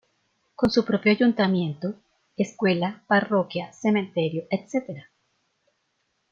[0.55, 1.93] Con su propio ayuntamiento,
[2.35, 5.03] escuela, parroquia, cementerio, etc.